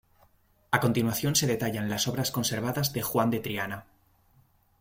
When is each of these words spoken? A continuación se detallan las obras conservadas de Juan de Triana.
A 0.71 0.79
continuación 0.79 1.35
se 1.35 1.45
detallan 1.45 1.87
las 1.87 2.07
obras 2.07 2.31
conservadas 2.31 2.91
de 2.91 3.03
Juan 3.03 3.29
de 3.29 3.39
Triana. 3.39 3.85